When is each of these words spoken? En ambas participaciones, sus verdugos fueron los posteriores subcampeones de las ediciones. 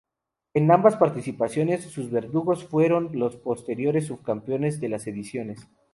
En 0.55 0.71
ambas 0.71 0.95
participaciones, 0.95 1.83
sus 1.83 2.09
verdugos 2.09 2.63
fueron 2.63 3.11
los 3.13 3.35
posteriores 3.35 4.07
subcampeones 4.07 4.79
de 4.81 4.89
las 4.89 5.05
ediciones. 5.05 5.67